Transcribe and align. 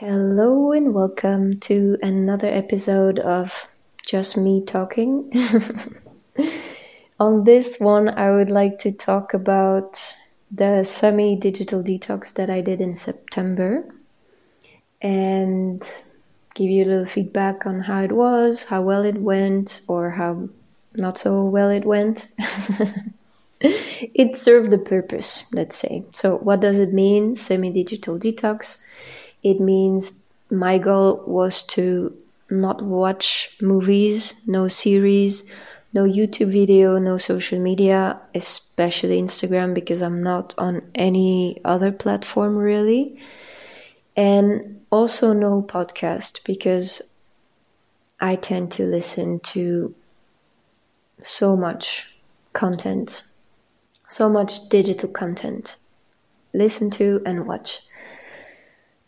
Hello 0.00 0.72
and 0.72 0.94
welcome 0.94 1.60
to 1.60 1.98
another 2.02 2.46
episode 2.46 3.18
of 3.18 3.68
Just 4.06 4.34
Me 4.34 4.64
Talking. 4.64 5.30
On 7.20 7.44
this 7.44 7.78
one, 7.78 8.08
I 8.08 8.30
would 8.30 8.48
like 8.48 8.78
to 8.78 8.92
talk 8.92 9.34
about 9.34 10.14
the 10.50 10.84
semi 10.84 11.36
digital 11.36 11.82
detox 11.82 12.32
that 12.32 12.48
I 12.48 12.62
did 12.62 12.80
in 12.80 12.94
September 12.94 13.94
and 15.02 15.82
give 16.54 16.70
you 16.70 16.84
a 16.84 16.88
little 16.88 17.04
feedback 17.04 17.66
on 17.66 17.80
how 17.80 18.02
it 18.02 18.12
was, 18.12 18.64
how 18.64 18.80
well 18.80 19.04
it 19.04 19.20
went, 19.20 19.82
or 19.86 20.12
how 20.12 20.48
not 20.94 21.18
so 21.18 21.44
well 21.44 21.68
it 21.68 21.84
went. 21.84 22.28
it 23.60 24.34
served 24.34 24.70
the 24.70 24.78
purpose, 24.78 25.44
let's 25.52 25.76
say. 25.76 26.04
So, 26.08 26.38
what 26.38 26.62
does 26.62 26.78
it 26.78 26.94
mean, 26.94 27.34
semi 27.34 27.70
digital 27.70 28.18
detox? 28.18 28.78
It 29.42 29.60
means 29.60 30.20
my 30.50 30.78
goal 30.78 31.22
was 31.26 31.62
to 31.64 32.16
not 32.50 32.82
watch 32.82 33.56
movies, 33.60 34.40
no 34.46 34.68
series, 34.68 35.44
no 35.92 36.04
YouTube 36.04 36.52
video, 36.52 36.98
no 36.98 37.16
social 37.16 37.58
media, 37.58 38.20
especially 38.34 39.20
Instagram, 39.20 39.74
because 39.74 40.02
I'm 40.02 40.22
not 40.22 40.54
on 40.58 40.82
any 40.94 41.60
other 41.64 41.92
platform 41.92 42.56
really. 42.56 43.20
And 44.16 44.84
also 44.90 45.32
no 45.32 45.62
podcast, 45.62 46.44
because 46.44 47.00
I 48.20 48.36
tend 48.36 48.72
to 48.72 48.84
listen 48.84 49.40
to 49.40 49.94
so 51.18 51.56
much 51.56 52.14
content, 52.52 53.22
so 54.08 54.28
much 54.28 54.68
digital 54.68 55.08
content. 55.08 55.76
Listen 56.52 56.90
to 56.90 57.22
and 57.24 57.46
watch. 57.46 57.80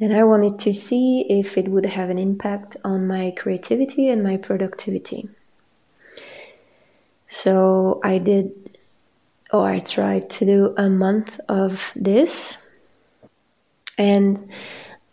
And 0.03 0.13
I 0.13 0.25
wanted 0.25 0.59
to 0.59 0.75
see 0.75 1.25
if 1.31 1.57
it 1.57 1.69
would 1.69 1.87
have 1.87 2.11
an 2.11 2.19
impact 2.19 2.77
on 2.83 3.07
my 3.07 3.33
creativity 3.37 4.09
and 4.09 4.21
my 4.21 4.37
productivity. 4.37 5.29
So 7.29 8.01
I 8.03 8.19
did, 8.19 8.77
or 9.53 9.69
I 9.69 9.79
tried 9.79 10.29
to 10.31 10.45
do 10.45 10.75
a 10.77 10.89
month 10.89 11.39
of 11.49 11.93
this. 11.95 12.57
And 13.97 14.51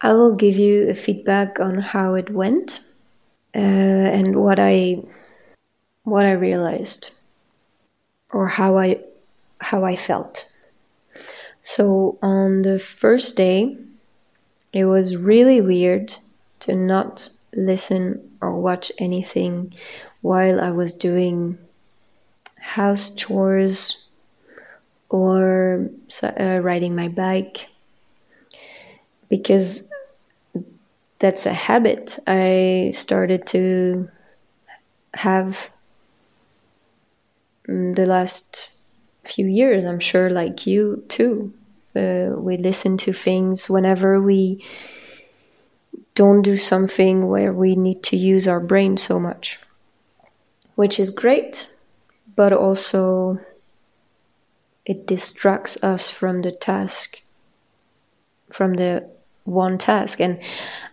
I 0.02 0.14
will 0.14 0.34
give 0.34 0.56
you 0.56 0.90
a 0.90 0.96
feedback 0.96 1.60
on 1.60 1.78
how 1.78 2.16
it 2.16 2.32
went 2.32 2.80
uh, 3.54 3.60
and 3.60 4.38
what 4.38 4.58
I 4.58 5.04
what 6.02 6.26
I 6.26 6.32
realized 6.32 7.12
or 8.34 8.48
how 8.48 8.80
I 8.80 9.02
how 9.62 9.86
I 9.86 9.96
felt. 9.96 10.52
So 11.62 12.18
on 12.24 12.64
the 12.64 12.80
first 12.80 13.36
day, 13.36 13.78
it 14.74 14.86
was 14.86 15.18
really 15.18 15.62
weird 15.62 16.16
to 16.62 16.76
not 16.76 17.30
listen 17.54 18.38
or 18.42 18.60
watch 18.60 18.92
anything 19.00 19.74
while 20.22 20.60
I 20.60 20.72
was 20.72 20.94
doing 20.94 21.58
house 22.60 23.14
chores 23.16 24.08
or 25.10 25.90
uh, 26.24 26.60
riding 26.62 26.96
my 26.96 27.08
bike 27.08 27.68
because 29.30 29.90
that's 31.20 31.46
a 31.46 31.54
habit 31.54 32.18
I 32.28 32.92
started 32.94 33.46
to 33.48 34.10
have 35.14 35.70
mm, 37.68 37.96
the 37.96 38.06
last 38.06 38.72
few 39.24 39.48
years. 39.48 39.86
I'm 39.86 40.00
sure, 40.00 40.30
like 40.30 40.66
you 40.66 41.04
too. 41.08 41.54
Uh, 41.96 42.30
we 42.36 42.58
listen 42.58 42.98
to 42.98 43.14
things 43.14 43.70
whenever 43.70 44.22
we 44.22 44.64
don't 46.14 46.44
do 46.44 46.56
something 46.56 47.28
where 47.28 47.52
we 47.52 47.76
need 47.76 48.04
to 48.04 48.18
use 48.18 48.48
our 48.48 48.60
brain 48.60 48.96
so 48.98 49.20
much, 49.20 49.58
which 50.76 51.00
is 51.00 51.10
great, 51.10 51.68
but 52.36 52.54
also 52.54 53.40
it 54.86 55.08
distracts 55.08 55.78
us 55.84 56.12
from 56.12 56.42
the 56.42 56.52
task, 56.52 57.22
from 58.52 58.74
the 58.76 59.10
one 59.46 59.78
task. 59.78 60.20
And 60.20 60.40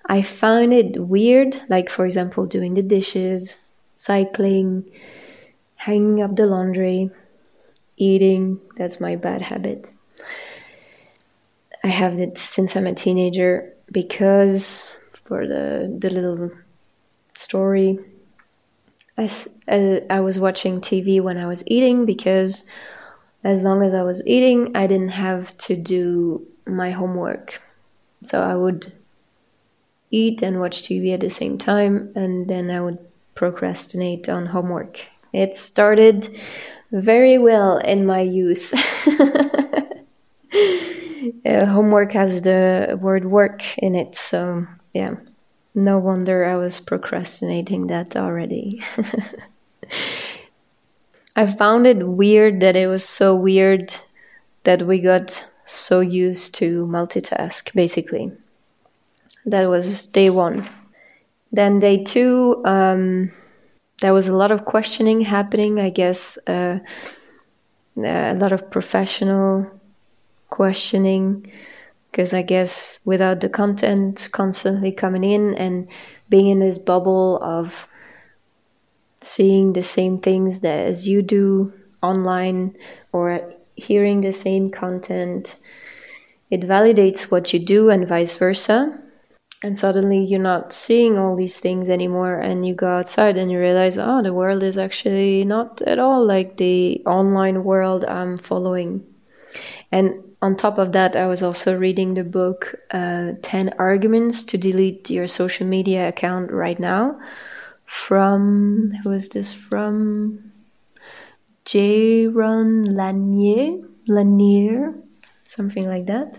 I 0.06 0.22
find 0.22 0.72
it 0.72 0.98
weird, 1.02 1.60
like, 1.68 1.90
for 1.90 2.06
example, 2.06 2.46
doing 2.46 2.74
the 2.74 2.82
dishes, 2.82 3.60
cycling, 3.94 4.90
hanging 5.74 6.22
up 6.22 6.36
the 6.36 6.46
laundry, 6.46 7.10
eating. 7.96 8.60
That's 8.76 9.00
my 9.00 9.16
bad 9.16 9.42
habit 9.42 9.92
I 11.86 11.90
have 11.90 12.18
it 12.18 12.36
since 12.36 12.74
I'm 12.74 12.88
a 12.88 12.94
teenager 12.94 13.72
because 13.92 14.90
for 15.12 15.46
the 15.46 15.96
the 15.96 16.10
little 16.10 16.50
story, 17.34 18.00
I, 19.16 19.30
uh, 19.68 20.00
I 20.10 20.18
was 20.18 20.40
watching 20.40 20.80
TV 20.80 21.20
when 21.20 21.38
I 21.38 21.46
was 21.46 21.62
eating 21.68 22.04
because 22.04 22.64
as 23.44 23.62
long 23.62 23.84
as 23.84 23.94
I 23.94 24.02
was 24.02 24.20
eating, 24.26 24.76
I 24.76 24.88
didn't 24.88 25.10
have 25.10 25.56
to 25.58 25.76
do 25.76 26.44
my 26.66 26.90
homework. 26.90 27.62
So 28.24 28.42
I 28.42 28.56
would 28.56 28.92
eat 30.10 30.42
and 30.42 30.58
watch 30.58 30.82
TV 30.82 31.14
at 31.14 31.20
the 31.20 31.30
same 31.30 31.56
time, 31.56 32.10
and 32.16 32.48
then 32.48 32.68
I 32.68 32.80
would 32.80 32.98
procrastinate 33.36 34.28
on 34.28 34.46
homework. 34.46 35.04
It 35.32 35.56
started 35.56 36.36
very 36.90 37.38
well 37.38 37.78
in 37.78 38.04
my 38.04 38.22
youth. 38.22 38.74
uh, 41.44 41.66
homework 41.66 42.12
has 42.12 42.42
the 42.42 42.98
word 43.00 43.24
work 43.24 43.78
in 43.78 43.94
it. 43.94 44.16
So, 44.16 44.66
yeah, 44.92 45.16
no 45.74 45.98
wonder 45.98 46.44
I 46.44 46.56
was 46.56 46.80
procrastinating 46.80 47.86
that 47.88 48.16
already. 48.16 48.82
I 51.36 51.46
found 51.46 51.86
it 51.86 52.06
weird 52.06 52.60
that 52.60 52.76
it 52.76 52.86
was 52.86 53.04
so 53.04 53.36
weird 53.36 53.94
that 54.64 54.86
we 54.86 55.00
got 55.00 55.44
so 55.64 56.00
used 56.00 56.54
to 56.56 56.86
multitask, 56.86 57.74
basically. 57.74 58.32
That 59.44 59.68
was 59.68 60.06
day 60.06 60.30
one. 60.30 60.66
Then, 61.52 61.78
day 61.78 62.02
two, 62.02 62.62
um, 62.64 63.30
there 64.00 64.14
was 64.14 64.28
a 64.28 64.36
lot 64.36 64.50
of 64.50 64.64
questioning 64.64 65.20
happening, 65.20 65.78
I 65.78 65.90
guess, 65.90 66.38
uh, 66.46 66.80
a 67.96 68.34
lot 68.34 68.52
of 68.52 68.70
professional 68.70 69.70
questioning 70.48 71.50
because 72.10 72.32
I 72.32 72.42
guess 72.42 72.98
without 73.04 73.40
the 73.40 73.48
content 73.50 74.28
constantly 74.32 74.90
coming 74.90 75.22
in 75.22 75.54
and 75.54 75.86
being 76.30 76.48
in 76.48 76.60
this 76.60 76.78
bubble 76.78 77.38
of 77.42 77.86
seeing 79.20 79.72
the 79.72 79.82
same 79.82 80.18
things 80.18 80.60
that 80.60 80.86
as 80.86 81.06
you 81.06 81.20
do 81.20 81.72
online 82.02 82.76
or 83.12 83.52
hearing 83.74 84.22
the 84.22 84.32
same 84.32 84.70
content, 84.70 85.56
it 86.50 86.62
validates 86.62 87.30
what 87.30 87.52
you 87.52 87.58
do 87.58 87.90
and 87.90 88.08
vice 88.08 88.34
versa. 88.34 88.98
And 89.62 89.76
suddenly 89.76 90.24
you're 90.24 90.40
not 90.40 90.72
seeing 90.72 91.18
all 91.18 91.34
these 91.34 91.60
things 91.60 91.88
anymore, 91.88 92.38
and 92.38 92.66
you 92.66 92.74
go 92.74 92.86
outside 92.86 93.36
and 93.36 93.50
you 93.50 93.58
realize, 93.58 93.98
oh, 93.98 94.22
the 94.22 94.32
world 94.32 94.62
is 94.62 94.78
actually 94.78 95.44
not 95.44 95.82
at 95.82 95.98
all 95.98 96.24
like 96.24 96.56
the 96.56 97.02
online 97.06 97.64
world 97.64 98.04
I'm 98.04 98.36
following. 98.36 99.04
And 99.92 100.22
on 100.42 100.56
top 100.56 100.78
of 100.78 100.92
that, 100.92 101.16
I 101.16 101.26
was 101.26 101.42
also 101.42 101.76
reading 101.76 102.14
the 102.14 102.24
book 102.24 102.74
uh, 102.90 103.32
10 103.42 103.74
Arguments 103.78 104.44
to 104.44 104.58
Delete 104.58 105.10
Your 105.10 105.26
Social 105.26 105.66
Media 105.66 106.08
Account 106.08 106.50
Right 106.50 106.78
Now 106.78 107.18
from, 107.84 108.92
who 109.02 109.12
is 109.12 109.28
this 109.28 109.52
from? 109.52 110.52
Jaron 111.64 112.94
Lanier, 112.94 113.82
Lanier, 114.06 114.94
something 115.44 115.88
like 115.88 116.06
that. 116.06 116.38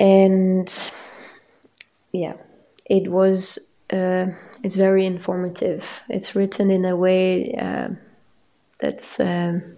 And 0.00 0.90
yeah, 2.12 2.34
it 2.86 3.08
was, 3.10 3.74
uh, 3.90 4.26
it's 4.62 4.76
very 4.76 5.04
informative. 5.04 6.02
It's 6.08 6.34
written 6.34 6.70
in 6.70 6.84
a 6.84 6.96
way 6.96 7.54
uh, 7.54 7.90
that's. 8.78 9.20
Um, 9.20 9.76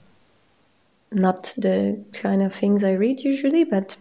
not 1.14 1.54
the 1.56 2.02
kind 2.12 2.42
of 2.42 2.54
things 2.54 2.84
I 2.84 2.92
read 2.92 3.20
usually, 3.20 3.64
but 3.64 3.96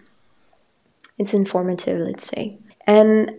it's 1.17 1.33
informative, 1.33 1.99
let's 1.99 2.25
say. 2.25 2.57
And 2.85 3.31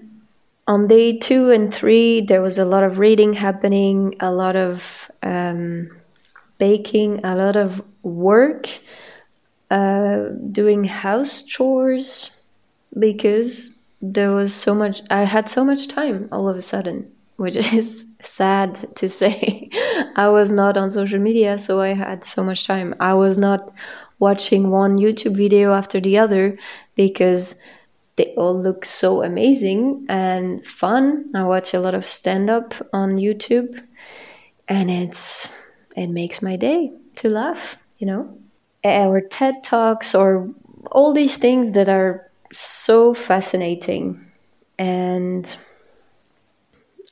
on 0.67 0.89
day 0.89 1.19
two 1.19 1.51
and 1.51 1.73
three, 1.75 2.21
there 2.21 2.43
was 2.43 2.59
a 2.59 2.65
lot 2.65 2.85
of 2.85 2.99
reading 2.99 3.35
happening, 3.35 4.17
a 4.21 4.33
lot 4.33 4.57
of 4.57 5.11
um, 5.23 5.91
baking, 6.59 7.25
a 7.25 7.37
lot 7.37 7.57
of 7.57 7.83
work, 8.03 8.69
uh, 9.71 10.29
doing 10.51 10.85
house 10.85 11.43
chores 11.43 12.31
because 12.99 13.71
there 14.01 14.31
was 14.31 14.55
so 14.55 14.75
much, 14.75 15.03
I 15.11 15.25
had 15.25 15.49
so 15.49 15.65
much 15.65 15.89
time 15.89 16.29
all 16.31 16.49
of 16.49 16.57
a 16.57 16.63
sudden, 16.63 17.11
which 17.37 17.57
is 17.73 18.07
sad 18.23 18.97
to 18.97 19.09
say. 19.09 19.71
I 20.17 20.29
was 20.29 20.53
not 20.53 20.77
on 20.77 20.91
social 20.91 21.21
media, 21.21 21.59
so 21.59 21.81
I 21.81 21.95
had 21.95 22.25
so 22.25 22.45
much 22.45 22.67
time. 22.67 22.95
I 23.01 23.15
was 23.15 23.39
not 23.39 23.71
watching 24.19 24.71
one 24.71 24.99
YouTube 24.99 25.37
video 25.37 25.73
after 25.73 26.01
the 26.01 26.19
other 26.19 26.59
because 26.95 27.57
they 28.17 28.33
all 28.37 28.59
look 28.61 28.85
so 28.85 29.23
amazing 29.23 30.07
and 30.09 30.67
fun. 30.67 31.31
I 31.35 31.45
watch 31.45 31.75
a 31.75 31.81
lot 31.81 31.95
of 31.95 32.07
stand 32.07 32.49
up 32.49 32.75
on 32.93 33.17
YouTube 33.17 33.83
and 34.69 34.91
it's 34.91 35.49
it 35.97 36.09
makes 36.09 36.43
my 36.43 36.57
day 36.57 36.93
to 37.17 37.29
laugh, 37.29 37.77
you 37.99 38.07
know. 38.07 38.39
Or 38.85 39.21
TED 39.21 39.65
Talks 39.65 40.15
or 40.15 40.51
all 40.93 41.13
these 41.13 41.39
things 41.39 41.73
that 41.73 41.89
are 41.89 42.31
so 42.53 43.15
fascinating 43.15 44.25
and 44.79 45.57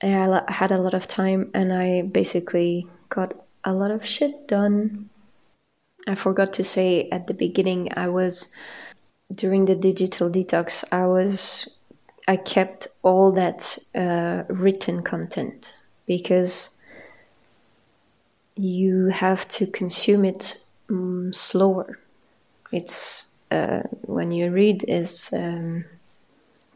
I 0.02 0.42
had 0.48 0.72
a 0.72 0.78
lot 0.78 0.94
of 0.94 1.06
time 1.06 1.50
and 1.54 1.72
I 1.72 2.02
basically 2.02 2.88
got 3.08 3.34
a 3.64 3.72
lot 3.72 3.90
of 3.90 4.04
shit 4.04 4.48
done. 4.48 5.08
I 6.06 6.16
forgot 6.16 6.52
to 6.54 6.64
say 6.64 7.08
at 7.10 7.28
the 7.28 7.34
beginning, 7.34 7.88
I 7.96 8.08
was 8.08 8.50
during 9.32 9.66
the 9.66 9.76
digital 9.76 10.30
detox, 10.30 10.84
I 10.92 11.06
was 11.06 11.68
I 12.26 12.36
kept 12.36 12.86
all 13.02 13.32
that 13.32 13.78
uh, 13.94 14.44
written 14.48 15.02
content 15.02 15.74
because 16.06 16.78
you 18.54 19.06
have 19.06 19.48
to 19.48 19.66
consume 19.66 20.24
it 20.24 20.60
um, 20.90 21.32
slower. 21.32 21.98
It's 22.70 23.22
uh, 23.50 23.82
when 24.02 24.32
you 24.32 24.50
read 24.50 24.84
is 24.88 25.30
um, 25.32 25.84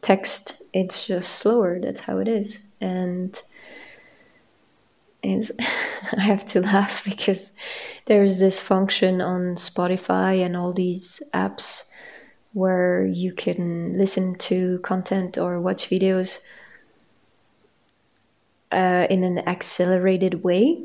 text, 0.01 0.61
it's 0.73 1.07
just 1.07 1.35
slower. 1.35 1.79
That's 1.79 2.01
how 2.01 2.19
it 2.19 2.27
is, 2.27 2.65
and 2.79 3.39
is 5.23 5.51
I 6.17 6.21
have 6.21 6.45
to 6.47 6.61
laugh 6.61 7.03
because 7.03 7.51
there's 8.05 8.39
this 8.39 8.59
function 8.59 9.21
on 9.21 9.55
Spotify 9.55 10.45
and 10.45 10.55
all 10.55 10.73
these 10.73 11.21
apps 11.33 11.89
where 12.53 13.05
you 13.05 13.33
can 13.33 13.97
listen 13.97 14.35
to 14.35 14.79
content 14.79 15.37
or 15.37 15.59
watch 15.59 15.89
videos 15.89 16.39
uh, 18.71 19.05
in 19.09 19.23
an 19.23 19.39
accelerated 19.47 20.43
way. 20.43 20.81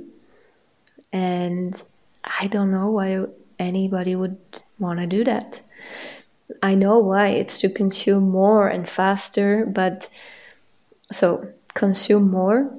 And 1.12 1.81
I 2.25 2.47
don't 2.49 2.70
know 2.70 2.91
why 2.91 3.25
anybody 3.58 4.15
would 4.17 4.38
want 4.79 5.00
to 5.00 5.06
do 5.06 5.25
that. 5.25 5.61
I 6.62 6.75
know 6.75 6.99
why 6.99 7.28
it's 7.28 7.58
to 7.58 7.69
consume 7.69 8.31
more 8.31 8.69
and 8.69 8.88
faster, 8.88 9.66
but 9.66 10.08
so 11.12 11.52
consume 11.75 12.31
more 12.31 12.72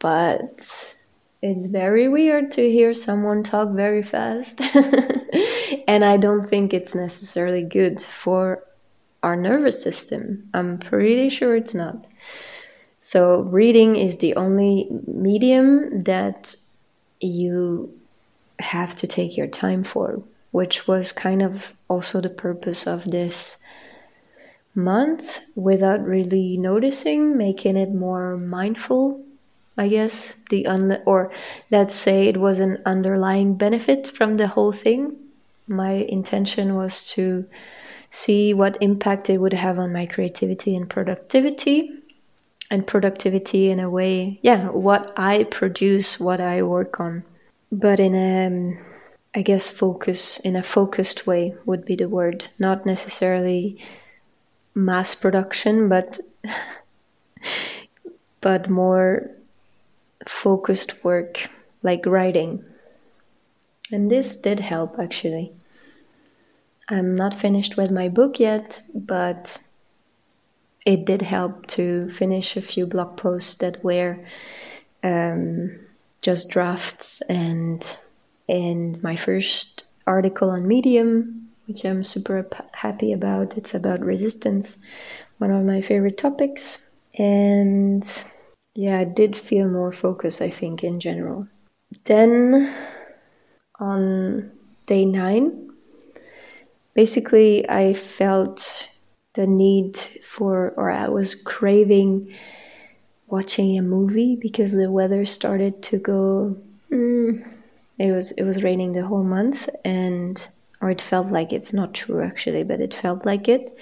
but 0.00 0.96
it's 1.42 1.66
very 1.68 2.08
weird 2.08 2.50
to 2.52 2.68
hear 2.68 2.92
someone 2.92 3.44
talk 3.44 3.70
very 3.70 4.02
fast. 4.02 4.60
and 5.86 6.04
I 6.04 6.16
don't 6.16 6.42
think 6.42 6.74
it's 6.74 6.94
necessarily 6.94 7.62
good 7.62 8.02
for 8.02 8.64
our 9.22 9.36
nervous 9.36 9.80
system. 9.80 10.48
I'm 10.52 10.78
pretty 10.78 11.28
sure 11.28 11.54
it's 11.54 11.74
not. 11.74 12.06
So, 12.98 13.42
reading 13.42 13.96
is 13.96 14.18
the 14.18 14.34
only 14.36 14.88
medium 15.06 16.02
that 16.04 16.56
you 17.20 17.94
have 18.58 18.94
to 18.96 19.06
take 19.06 19.36
your 19.36 19.46
time 19.46 19.84
for, 19.84 20.22
which 20.50 20.86
was 20.86 21.12
kind 21.12 21.40
of 21.40 21.72
also 21.90 22.20
the 22.22 22.30
purpose 22.30 22.86
of 22.86 23.10
this 23.10 23.58
month 24.74 25.40
without 25.54 26.02
really 26.02 26.56
noticing, 26.56 27.36
making 27.36 27.76
it 27.76 27.92
more 27.92 28.38
mindful 28.38 29.20
I 29.80 29.88
guess 29.88 30.34
the 30.50 30.66
or 31.06 31.30
let's 31.70 31.94
say 31.94 32.28
it 32.28 32.36
was 32.36 32.60
an 32.60 32.82
underlying 32.84 33.54
benefit 33.54 34.06
from 34.06 34.36
the 34.36 34.48
whole 34.48 34.72
thing. 34.72 35.16
My 35.66 35.92
intention 35.92 36.76
was 36.76 37.08
to 37.12 37.46
see 38.10 38.52
what 38.52 38.76
impact 38.82 39.30
it 39.30 39.38
would 39.38 39.54
have 39.54 39.78
on 39.78 39.92
my 39.92 40.04
creativity 40.04 40.76
and 40.76 40.90
productivity 40.90 41.92
and 42.70 42.86
productivity 42.86 43.70
in 43.70 43.80
a 43.80 43.88
way 43.88 44.38
yeah 44.42 44.68
what 44.68 45.12
i 45.16 45.44
produce 45.44 46.20
what 46.20 46.40
i 46.40 46.62
work 46.62 47.00
on 47.00 47.22
but 47.72 47.98
in 48.00 48.14
a 48.14 48.76
i 49.34 49.42
guess 49.42 49.70
focus 49.70 50.38
in 50.40 50.56
a 50.56 50.62
focused 50.62 51.26
way 51.26 51.54
would 51.64 51.84
be 51.84 51.96
the 51.96 52.08
word 52.08 52.48
not 52.58 52.86
necessarily 52.86 53.78
mass 54.74 55.14
production 55.14 55.88
but 55.88 56.18
but 58.40 58.68
more 58.68 59.30
focused 60.26 61.04
work 61.04 61.48
like 61.82 62.06
writing. 62.06 62.64
And 63.92 64.10
this 64.10 64.36
did 64.36 64.60
help 64.60 64.98
actually. 64.98 65.52
I'm 66.88 67.14
not 67.14 67.34
finished 67.34 67.76
with 67.76 67.90
my 67.90 68.08
book 68.08 68.40
yet, 68.40 68.82
but 68.94 69.58
it 70.84 71.04
did 71.04 71.22
help 71.22 71.66
to 71.68 72.08
finish 72.08 72.56
a 72.56 72.62
few 72.62 72.86
blog 72.86 73.16
posts 73.16 73.54
that 73.56 73.84
were 73.84 74.18
um, 75.02 75.78
just 76.22 76.48
drafts 76.48 77.20
and 77.22 77.96
and 78.50 79.00
my 79.00 79.14
first 79.14 79.84
article 80.08 80.50
on 80.50 80.66
Medium, 80.66 81.48
which 81.66 81.84
I'm 81.84 82.02
super 82.02 82.46
happy 82.72 83.12
about. 83.12 83.56
It's 83.56 83.74
about 83.74 84.00
resistance, 84.00 84.78
one 85.38 85.52
of 85.52 85.64
my 85.64 85.80
favorite 85.80 86.18
topics. 86.18 86.90
And 87.16 88.04
yeah, 88.74 88.98
I 88.98 89.04
did 89.04 89.36
feel 89.36 89.68
more 89.68 89.92
focus, 89.92 90.40
I 90.40 90.50
think, 90.50 90.82
in 90.82 90.98
general. 90.98 91.46
Then 92.04 92.74
on 93.78 94.50
day 94.86 95.04
nine, 95.04 95.70
basically, 96.94 97.68
I 97.70 97.94
felt 97.94 98.88
the 99.34 99.46
need 99.46 99.96
for, 100.24 100.74
or 100.76 100.90
I 100.90 101.06
was 101.08 101.36
craving 101.36 102.34
watching 103.28 103.78
a 103.78 103.82
movie 103.82 104.34
because 104.34 104.72
the 104.72 104.90
weather 104.90 105.24
started 105.24 105.84
to 105.84 105.98
go. 105.98 106.56
Mm, 106.90 107.59
it 108.00 108.12
was 108.12 108.32
it 108.32 108.44
was 108.44 108.62
raining 108.62 108.92
the 108.92 109.04
whole 109.06 109.22
month, 109.22 109.68
and 109.84 110.48
or 110.80 110.90
it 110.90 111.02
felt 111.02 111.30
like 111.30 111.52
it's 111.52 111.74
not 111.74 111.92
true 111.92 112.22
actually, 112.22 112.64
but 112.64 112.80
it 112.80 112.94
felt 112.94 113.26
like 113.26 113.46
it, 113.46 113.76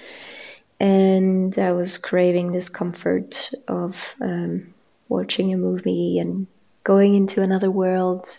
and 0.79 1.57
I 1.57 1.71
was 1.71 1.97
craving 1.97 2.51
this 2.51 2.67
comfort 2.67 3.51
of 3.69 4.15
um, 4.19 4.73
watching 5.07 5.53
a 5.53 5.57
movie 5.57 6.19
and 6.19 6.47
going 6.83 7.15
into 7.15 7.41
another 7.41 7.71
world 7.71 8.37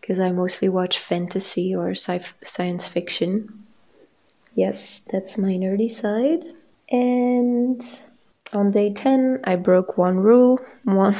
because 0.00 0.18
I 0.18 0.32
mostly 0.32 0.70
watch 0.70 0.98
fantasy 0.98 1.74
or 1.74 1.90
sci- 1.90 2.34
science 2.42 2.88
fiction. 2.88 3.64
Yes, 4.54 5.00
that's 5.00 5.36
my 5.36 5.52
nerdy 5.52 5.90
side. 5.90 6.44
And 6.90 7.82
on 8.54 8.70
day 8.70 8.92
10, 8.92 9.40
I 9.44 9.56
broke 9.56 9.98
one 9.98 10.18
rule, 10.20 10.58
one 10.84 11.14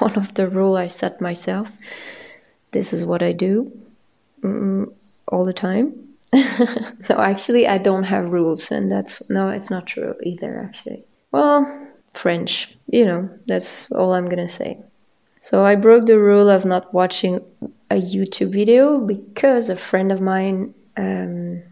one 0.00 0.16
of 0.16 0.34
the 0.34 0.48
rule 0.48 0.76
I 0.76 0.86
set 0.86 1.20
myself. 1.22 1.72
This 2.72 2.92
is 2.92 3.04
what 3.04 3.22
I 3.22 3.32
do 3.32 3.72
mm, 4.42 4.92
all 5.28 5.44
the 5.44 5.52
time. 5.52 6.08
no, 6.34 7.18
actually, 7.18 7.66
I 7.66 7.78
don't 7.78 8.04
have 8.04 8.30
rules, 8.30 8.70
and 8.70 8.92
that's 8.92 9.28
no, 9.30 9.48
it's 9.48 9.70
not 9.70 9.86
true 9.86 10.14
either. 10.22 10.60
Actually, 10.62 11.04
well, 11.32 11.88
French. 12.12 12.76
You 12.86 13.06
know, 13.06 13.30
that's 13.46 13.90
all 13.92 14.12
I'm 14.12 14.28
gonna 14.28 14.48
say. 14.48 14.78
So 15.40 15.64
I 15.64 15.76
broke 15.76 16.06
the 16.06 16.18
rule 16.18 16.50
of 16.50 16.66
not 16.66 16.92
watching 16.92 17.40
a 17.90 17.94
YouTube 17.94 18.52
video 18.52 18.98
because 18.98 19.70
a 19.70 19.76
friend 19.76 20.12
of 20.12 20.20
mine 20.20 20.74
um, 20.98 21.62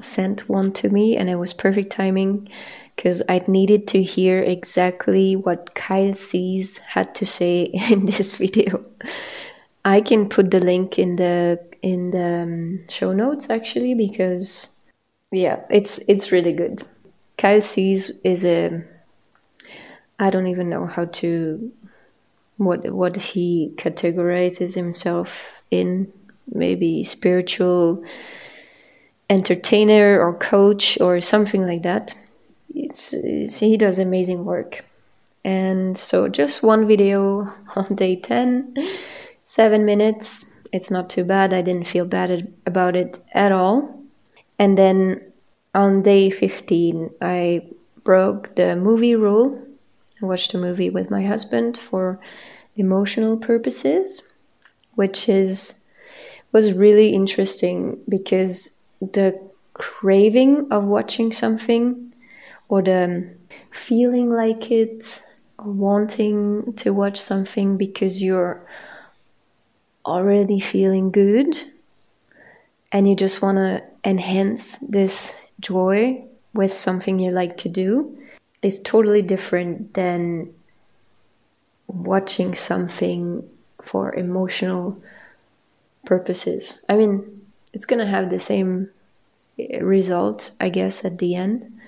sent 0.00 0.48
one 0.48 0.72
to 0.74 0.90
me, 0.90 1.16
and 1.16 1.28
it 1.28 1.36
was 1.36 1.52
perfect 1.52 1.90
timing 1.90 2.48
because 2.94 3.22
I 3.28 3.42
needed 3.48 3.88
to 3.88 4.02
hear 4.02 4.40
exactly 4.40 5.34
what 5.34 5.74
Kyle 5.74 6.14
Cease 6.14 6.78
had 6.78 7.14
to 7.16 7.26
say 7.26 7.62
in 7.90 8.06
this 8.06 8.36
video. 8.36 8.84
I 9.88 10.02
can 10.02 10.28
put 10.28 10.50
the 10.50 10.60
link 10.60 10.98
in 10.98 11.16
the 11.16 11.58
in 11.80 12.10
the 12.10 12.42
um, 12.42 12.88
show 12.90 13.14
notes 13.14 13.48
actually 13.48 13.94
because 13.94 14.68
yeah, 15.32 15.60
it's 15.70 15.98
it's 16.06 16.30
really 16.30 16.52
good. 16.52 16.82
Kyle 17.38 17.62
Cease 17.62 18.10
is 18.22 18.44
a 18.44 18.84
I 20.18 20.28
don't 20.28 20.48
even 20.48 20.68
know 20.68 20.84
how 20.84 21.06
to 21.20 21.72
what 22.58 22.90
what 22.92 23.16
he 23.16 23.72
categorizes 23.76 24.74
himself 24.74 25.62
in. 25.70 26.12
Maybe 26.50 27.02
spiritual 27.02 28.04
entertainer 29.28 30.18
or 30.18 30.32
coach 30.34 30.98
or 30.98 31.20
something 31.20 31.66
like 31.66 31.82
that. 31.82 32.14
It's, 32.74 33.12
it's, 33.12 33.58
he 33.58 33.76
does 33.76 33.98
amazing 33.98 34.46
work. 34.46 34.82
And 35.44 35.94
so 35.94 36.26
just 36.26 36.62
one 36.62 36.86
video 36.86 37.52
on 37.76 37.94
day 37.96 38.16
10 38.16 38.74
7 39.48 39.86
minutes. 39.86 40.44
It's 40.72 40.90
not 40.90 41.08
too 41.08 41.24
bad. 41.24 41.54
I 41.54 41.62
didn't 41.62 41.86
feel 41.86 42.04
bad 42.04 42.52
about 42.66 42.94
it 42.94 43.18
at 43.32 43.50
all. 43.50 43.98
And 44.58 44.76
then 44.76 45.32
on 45.74 46.02
day 46.02 46.28
15 46.28 47.10
i 47.22 47.66
broke 48.04 48.54
the 48.56 48.76
movie 48.76 49.14
rule. 49.14 49.58
I 50.22 50.26
watched 50.26 50.52
a 50.52 50.58
movie 50.58 50.90
with 50.90 51.10
my 51.10 51.24
husband 51.24 51.78
for 51.78 52.20
emotional 52.76 53.38
purposes, 53.38 54.22
which 54.96 55.30
is 55.30 55.82
was 56.52 56.74
really 56.74 57.14
interesting 57.14 57.98
because 58.06 58.76
the 59.00 59.40
craving 59.72 60.70
of 60.70 60.84
watching 60.84 61.32
something 61.32 62.12
or 62.68 62.82
the 62.82 63.34
feeling 63.70 64.28
like 64.30 64.70
it 64.70 65.22
wanting 65.58 66.74
to 66.74 66.92
watch 66.92 67.18
something 67.18 67.78
because 67.78 68.22
you're 68.22 68.66
already 70.08 70.60
feeling 70.60 71.10
good 71.10 71.56
and 72.92 73.06
you 73.06 73.14
just 73.14 73.42
want 73.42 73.56
to 73.56 73.82
enhance 74.04 74.78
this 74.78 75.40
joy 75.60 76.24
with 76.54 76.72
something 76.72 77.18
you 77.18 77.30
like 77.30 77.56
to 77.58 77.68
do 77.68 78.18
is 78.62 78.80
totally 78.80 79.22
different 79.22 79.94
than 79.94 80.52
watching 81.86 82.54
something 82.54 83.48
for 83.82 84.14
emotional 84.14 85.00
purposes. 86.04 86.82
I 86.88 86.96
mean, 86.96 87.42
it's 87.72 87.86
going 87.86 88.00
to 88.00 88.06
have 88.06 88.30
the 88.30 88.38
same 88.38 88.90
eh, 89.58 89.78
result, 89.80 90.50
I 90.60 90.68
guess, 90.70 91.04
at 91.04 91.18
the 91.18 91.34
end. 91.34 91.80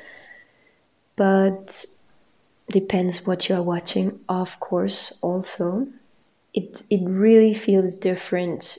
But 1.16 1.84
depends 2.70 3.26
what 3.26 3.48
you 3.48 3.56
are 3.56 3.62
watching, 3.62 4.20
of 4.28 4.60
course, 4.60 5.18
also. 5.22 5.88
It 6.52 6.82
it 6.90 7.00
really 7.02 7.54
feels 7.54 7.94
different 7.94 8.78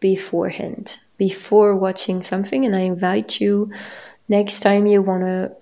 beforehand, 0.00 0.98
before 1.16 1.76
watching 1.76 2.22
something, 2.22 2.64
and 2.64 2.76
I 2.76 2.80
invite 2.80 3.40
you 3.40 3.70
next 4.28 4.60
time 4.60 4.86
you 4.86 5.02
want 5.02 5.22
to 5.22 5.52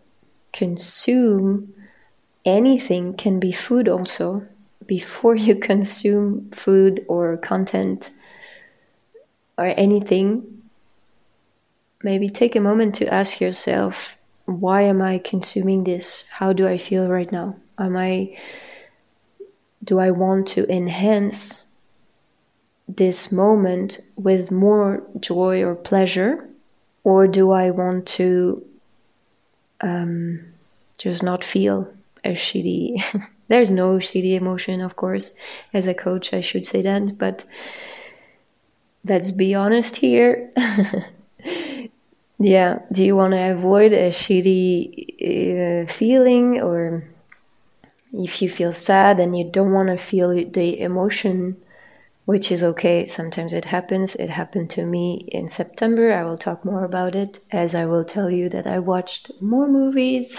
consume 0.52 1.74
anything 2.44 3.14
can 3.14 3.40
be 3.40 3.52
food 3.52 3.88
also. 3.88 4.46
Before 4.86 5.34
you 5.34 5.54
consume 5.70 6.48
food 6.48 7.04
or 7.08 7.36
content 7.36 8.10
or 9.56 9.74
anything 9.76 10.60
maybe 12.02 12.28
take 12.28 12.56
a 12.56 12.60
moment 12.60 12.94
to 12.94 13.12
ask 13.12 13.40
yourself 13.40 14.16
why 14.46 14.82
am 14.82 15.00
i 15.00 15.18
consuming 15.18 15.84
this? 15.84 16.24
How 16.28 16.52
do 16.52 16.66
i 16.66 16.76
feel 16.76 17.08
right 17.08 17.30
now? 17.30 17.56
Am 17.78 17.96
i 17.96 18.36
do 19.82 19.98
i 19.98 20.10
want 20.10 20.46
to 20.46 20.70
enhance 20.72 21.62
this 22.96 23.30
moment 23.30 24.00
with 24.16 24.50
more 24.50 25.02
joy 25.20 25.62
or 25.62 25.74
pleasure? 25.74 26.48
Or 27.04 27.26
do 27.26 27.50
i 27.52 27.70
want 27.70 28.06
to 28.18 28.64
um, 29.80 30.44
just 30.98 31.22
not 31.22 31.42
feel 31.42 31.92
a 32.24 32.34
shitty 32.34 33.02
there's 33.48 33.70
no 33.70 33.96
shitty 33.96 34.34
emotion 34.34 34.82
of 34.82 34.96
course 34.96 35.32
as 35.72 35.86
a 35.86 35.94
coach 35.94 36.34
i 36.34 36.42
should 36.42 36.66
say 36.66 36.82
that 36.82 37.16
but 37.16 37.46
let's 39.04 39.30
be 39.30 39.54
honest 39.54 39.96
here. 39.96 40.50
Yeah 42.42 42.78
do 42.90 43.04
you 43.04 43.16
want 43.16 43.34
to 43.34 43.52
avoid 43.52 43.92
a 43.92 44.08
shitty 44.08 45.84
uh, 45.84 45.92
feeling 45.92 46.58
or 46.60 47.09
if 48.12 48.42
you 48.42 48.48
feel 48.48 48.72
sad 48.72 49.20
and 49.20 49.36
you 49.36 49.44
don't 49.44 49.72
want 49.72 49.88
to 49.88 49.96
feel 49.96 50.30
the 50.30 50.80
emotion 50.80 51.56
which 52.24 52.52
is 52.52 52.62
okay 52.62 53.06
sometimes 53.06 53.52
it 53.52 53.64
happens. 53.64 54.14
It 54.14 54.30
happened 54.30 54.70
to 54.70 54.86
me 54.86 55.28
in 55.32 55.48
september. 55.48 56.12
I 56.12 56.24
will 56.24 56.38
talk 56.38 56.64
more 56.64 56.84
about 56.84 57.14
it 57.14 57.42
as 57.50 57.74
i 57.74 57.84
will 57.86 58.04
tell 58.04 58.30
you 58.30 58.48
that 58.50 58.66
i 58.66 58.78
watched 58.78 59.30
more 59.40 59.68
movies 59.68 60.36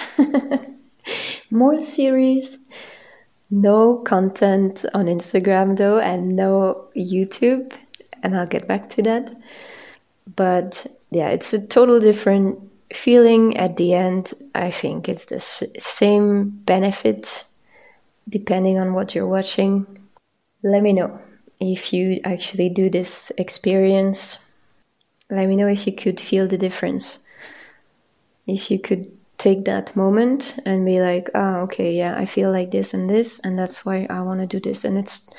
more 1.51 1.84
series. 1.84 2.60
No 3.50 3.98
content 3.98 4.86
on 4.94 5.08
instagram 5.08 5.78
though 5.78 6.00
and 6.00 6.36
no 6.36 6.88
youtube 6.96 7.74
and 8.24 8.38
i'll 8.38 8.48
get 8.48 8.68
back 8.68 8.90
to 8.92 9.01
that. 9.04 9.36
But 10.36 10.88
yeah, 11.10 11.30
it's 11.30 11.54
a 11.54 11.68
total 11.68 12.00
different 12.00 12.60
feeling. 12.94 13.58
At 13.58 13.78
the 13.78 13.94
end. 13.94 14.34
I 14.56 14.72
think 14.72 15.10
it's 15.10 15.25
the 15.25 15.40
same 15.40 16.50
benefit 16.50 17.46
depending 18.28 18.78
on 18.80 18.94
what 18.94 19.16
you're 19.16 19.28
watching. 19.28 19.86
Let 20.63 20.84
me 20.84 20.94
know 20.94 21.20
if 21.60 21.94
you 21.94 22.20
actually 22.24 22.70
do 22.70 22.90
this 22.90 23.32
experience. 23.38 24.38
Let 25.30 25.48
me 25.48 25.56
know 25.56 25.68
if 25.68 25.88
you 25.88 25.94
could 25.94 26.20
feel 26.20 26.48
the 26.48 26.58
difference. 26.58 27.20
If 28.48 28.72
you 28.72 28.80
could 28.80 29.08
take 29.38 29.66
that 29.66 29.96
moment 29.96 30.60
and 30.66 30.86
be 30.86 31.00
like, 31.01 31.30
oh, 31.34 31.62
okay, 31.62 31.94
yeah, 31.94 32.18
I 32.18 32.25
feel 32.25 32.51
like 32.51 32.72
this 32.72 32.94
and 32.94 33.10
this, 33.10 33.40
and 33.40 33.58
that's 33.58 33.86
why 33.86 34.08
I 34.10 34.22
want 34.22 34.42
to 34.42 34.48
do 34.48 34.60
this. 34.60 34.84
And 34.86 34.98
it's, 34.98 35.30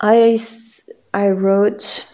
I, 0.00 0.38
I 1.12 1.28
wrote 1.30 2.06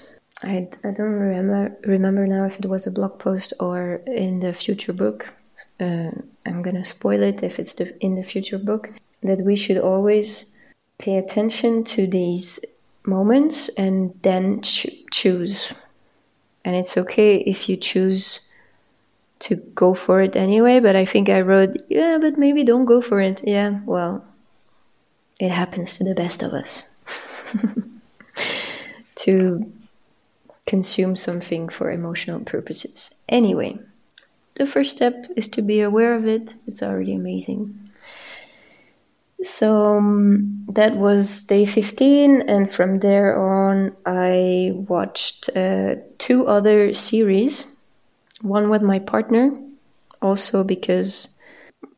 I, 0.43 0.69
I 0.85 0.91
don't 0.91 1.19
remember 1.19 1.77
remember 1.85 2.27
now 2.27 2.45
if 2.45 2.59
it 2.59 2.67
was 2.67 2.87
a 2.87 2.91
blog 2.91 3.19
post 3.19 3.55
or 3.59 4.03
in 4.07 4.41
the 4.41 4.53
future 4.53 4.93
book. 4.93 5.33
Uh, 5.81 6.11
I'm 6.45 6.63
gonna 6.63 6.85
spoil 6.85 7.23
it 7.23 7.43
if 7.43 7.59
it's 7.59 7.75
the, 7.75 7.97
in 8.05 8.17
the 8.17 8.23
future 8.23 8.59
book. 8.59 8.91
That 9.27 9.45
we 9.45 9.57
should 9.57 9.79
always 9.79 10.55
pay 10.99 11.17
attention 11.17 11.85
to 11.85 12.07
these 12.07 12.61
moments 13.05 13.69
and 13.71 14.15
then 14.23 14.63
cho- 14.63 14.91
choose. 15.11 15.73
And 16.65 16.75
it's 16.75 16.97
okay 16.97 17.39
if 17.39 17.69
you 17.69 17.77
choose 17.77 18.41
to 19.39 19.57
go 19.57 19.95
for 19.95 20.23
it 20.23 20.35
anyway. 20.37 20.81
But 20.81 20.97
I 20.97 21.05
think 21.05 21.29
I 21.29 21.41
wrote, 21.43 21.77
yeah, 21.89 22.19
but 22.21 22.39
maybe 22.39 22.65
don't 22.65 22.87
go 22.87 23.01
for 23.01 23.21
it. 23.21 23.43
Yeah, 23.45 23.81
well, 23.85 24.25
it 25.39 25.51
happens 25.51 25.97
to 25.99 26.05
the 26.05 26.15
best 26.15 26.43
of 26.43 26.53
us. 26.53 26.91
to 29.17 29.73
consume 30.67 31.17
something 31.17 31.69
for 31.69 31.91
emotional 31.91 32.41
purposes. 32.41 33.15
Anyway, 33.29 33.79
the 34.57 34.67
first 34.67 34.97
step 34.97 35.27
is 35.37 35.49
to 35.49 35.63
be 35.63 35.81
aware 35.81 36.15
of 36.15 36.27
it. 36.27 36.55
It's 36.67 36.83
already 36.83 37.15
amazing. 37.15 37.86
So 39.43 39.99
um, 39.99 40.65
that 40.69 40.97
was 40.97 41.43
day 41.43 41.67
15, 41.67 42.43
and 42.43 42.73
from 42.73 43.01
there 43.01 43.39
on, 43.39 43.95
I 44.07 44.73
watched 44.75 45.51
uh, 45.55 45.97
two 46.19 46.47
other 46.47 46.95
series. 46.95 47.77
One 48.41 48.71
with 48.71 48.83
my 48.83 48.99
partner, 48.99 49.51
also 50.23 50.65
because 50.65 51.29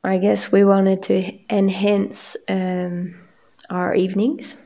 I 0.04 0.18
guess 0.18 0.50
we 0.50 0.64
wanted 0.64 1.02
to 1.04 1.32
enhance 1.50 2.36
um, 2.48 3.14
our 3.70 3.94
evenings. 3.94 4.56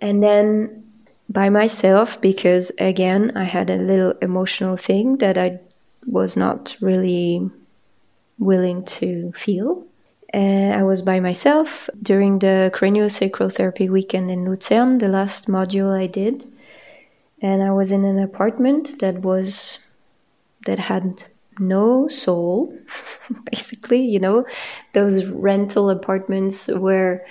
And 0.00 0.22
then 0.22 0.84
by 1.28 1.50
myself 1.50 2.20
because 2.20 2.72
again 2.78 3.32
I 3.36 3.44
had 3.44 3.70
a 3.70 3.76
little 3.76 4.12
emotional 4.22 4.76
thing 4.76 5.18
that 5.18 5.36
I 5.36 5.60
was 6.06 6.36
not 6.36 6.76
really 6.80 7.50
willing 8.38 8.84
to 8.84 9.32
feel. 9.32 9.87
Uh, 10.32 10.76
I 10.76 10.82
was 10.82 11.00
by 11.02 11.20
myself 11.20 11.88
during 12.02 12.38
the 12.38 12.70
craniosacral 12.74 13.52
therapy 13.52 13.88
weekend 13.88 14.30
in 14.30 14.44
Lucerne, 14.44 14.98
the 14.98 15.08
last 15.08 15.48
module 15.48 15.90
I 15.90 16.06
did, 16.06 16.44
and 17.40 17.62
I 17.62 17.72
was 17.72 17.90
in 17.90 18.04
an 18.04 18.18
apartment 18.18 18.98
that 19.00 19.22
was 19.22 19.78
that 20.66 20.78
had 20.78 21.24
no 21.58 22.08
soul, 22.08 22.76
basically. 23.50 24.02
You 24.02 24.20
know, 24.20 24.46
those 24.92 25.24
rental 25.24 25.88
apartments 25.88 26.68
where 26.68 27.24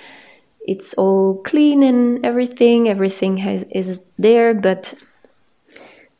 it's 0.66 0.92
all 0.94 1.36
clean 1.42 1.84
and 1.84 2.24
everything. 2.26 2.88
Everything 2.88 3.36
has 3.38 3.62
is 3.70 4.06
there, 4.18 4.54
but 4.54 4.94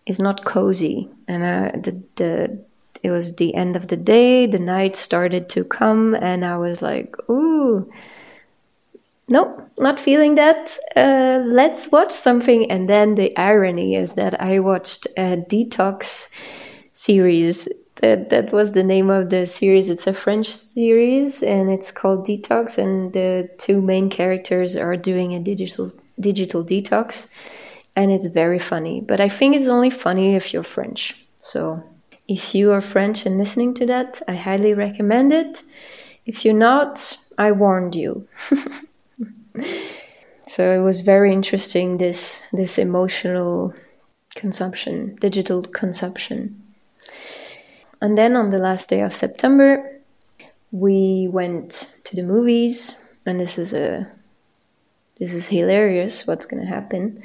it's 0.07 0.21
not 0.21 0.45
cozy. 0.45 1.11
And 1.27 1.43
uh, 1.43 1.79
the 1.81 2.03
the 2.17 2.68
it 3.03 3.11
was 3.11 3.35
the 3.35 3.55
end 3.55 3.77
of 3.77 3.89
the 3.89 3.97
day. 3.97 4.47
The 4.47 4.59
night 4.59 4.97
started 4.97 5.49
to 5.51 5.65
come, 5.65 6.15
and 6.15 6.45
I 6.45 6.57
was 6.59 6.83
like, 6.83 7.15
"Ooh, 7.31 7.91
nope, 9.29 9.71
not 9.79 10.01
feeling 10.01 10.35
that. 10.37 10.77
Uh, 10.97 11.43
let's 11.47 11.91
watch 11.93 12.13
something." 12.13 12.71
And 12.71 12.89
then 12.89 13.15
the 13.15 13.37
irony 13.37 13.95
is 13.95 14.15
that 14.15 14.41
I 14.41 14.59
watched 14.61 15.07
a 15.17 15.37
detox 15.37 16.29
series 16.93 17.69
that 18.01 18.31
that 18.31 18.53
was 18.53 18.73
the 18.73 18.83
name 18.83 19.11
of 19.11 19.31
the 19.31 19.47
series. 19.47 19.89
It's 19.89 20.07
a 20.07 20.13
French 20.13 20.49
series 20.49 21.43
and 21.43 21.71
it's 21.71 21.91
called 21.91 22.27
Detox 22.27 22.79
and 22.79 23.13
the 23.13 23.51
two 23.59 23.81
main 23.83 24.09
characters 24.11 24.77
are 24.77 24.97
doing 24.97 25.35
a 25.35 25.41
digital 25.41 25.93
digital 26.21 26.65
detox 26.65 27.31
and 27.97 28.11
it's 28.13 28.27
very 28.27 28.59
funny. 28.59 29.01
But 29.01 29.21
I 29.21 29.29
think 29.29 29.57
it's 29.57 29.67
only 29.67 29.91
funny 29.91 30.35
if 30.35 30.53
you're 30.53 30.63
French. 30.63 31.27
So 31.37 31.83
if 32.29 32.55
you 32.55 32.71
are 32.73 32.83
French 32.83 33.25
and 33.25 33.39
listening 33.39 33.73
to 33.75 33.87
that, 33.87 34.21
I 34.29 34.35
highly 34.35 34.75
recommend 34.75 35.33
it. 35.33 35.63
If 36.27 36.45
you're 36.45 36.53
not, 36.53 37.17
I 37.39 37.53
warned 37.53 37.95
you. 37.95 38.29
so 40.47 40.79
it 40.79 40.83
was 40.83 41.01
very 41.01 41.33
interesting 41.33 41.97
this 41.97 42.47
this 42.53 42.79
emotional 42.79 43.75
consumption, 44.35 45.17
digital 45.17 45.63
consumption. 45.63 46.63
And 48.03 48.17
then 48.17 48.37
on 48.37 48.51
the 48.51 48.59
last 48.59 48.91
day 48.91 49.01
of 49.01 49.15
September, 49.15 49.99
we 50.71 51.29
went 51.33 51.97
to 52.05 52.15
the 52.15 52.23
movies, 52.23 53.09
and 53.25 53.41
this 53.41 53.57
is 53.59 53.73
a 53.73 54.13
this 55.19 55.33
is 55.33 55.49
hilarious. 55.49 56.27
What's 56.27 56.45
gonna 56.45 56.67
happen? 56.67 57.23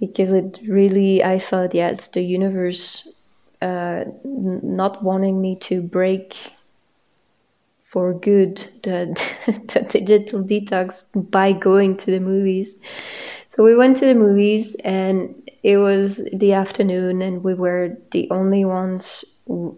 Because 0.00 0.32
it 0.32 0.58
really, 0.66 1.22
I 1.22 1.38
thought, 1.38 1.74
yeah, 1.74 1.90
it's 1.90 2.08
the 2.08 2.22
universe 2.22 3.06
uh, 3.62 4.04
not 4.24 5.02
wanting 5.04 5.40
me 5.40 5.56
to 5.56 5.80
break 5.80 6.36
for 7.80 8.12
good 8.12 8.56
the, 8.82 9.06
the 9.46 10.00
digital 10.00 10.42
detox 10.42 11.04
by 11.14 11.52
going 11.52 11.96
to 11.98 12.10
the 12.10 12.20
movies. 12.20 12.74
So 13.50 13.62
we 13.62 13.76
went 13.76 13.98
to 13.98 14.06
the 14.06 14.14
movies 14.14 14.74
and 14.76 15.48
it 15.62 15.76
was 15.76 16.28
the 16.32 16.54
afternoon 16.54 17.22
and 17.22 17.44
we 17.44 17.54
were 17.54 17.96
the 18.10 18.28
only 18.30 18.64
ones 18.64 19.24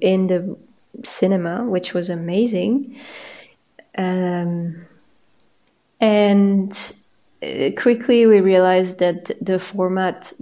in 0.01 0.29
the 0.29 0.57
cinema, 1.03 1.65
which 1.65 1.93
was 1.93 2.09
amazing. 2.09 2.99
Um, 3.99 4.87
and 6.01 6.73
uh, 7.43 7.71
quickly 7.77 8.27
we 8.27 8.41
realized 8.41 8.99
that 9.01 9.31
the 9.45 9.59
format 9.59 10.33